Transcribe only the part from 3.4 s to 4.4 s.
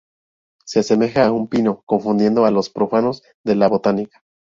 de la Botánica.